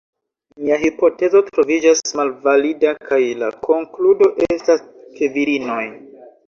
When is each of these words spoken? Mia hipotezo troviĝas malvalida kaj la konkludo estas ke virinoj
Mia 0.61 0.79
hipotezo 0.83 1.41
troviĝas 1.49 2.01
malvalida 2.21 2.97
kaj 3.11 3.21
la 3.45 3.51
konkludo 3.69 4.35
estas 4.51 4.87
ke 5.21 5.33
virinoj 5.39 5.83